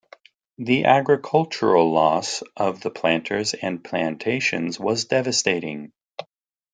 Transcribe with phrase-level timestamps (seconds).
[0.57, 5.93] The agricultural loss of the planters and plantations was devastating.